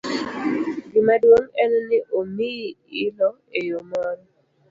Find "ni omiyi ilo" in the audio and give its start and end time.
1.87-3.29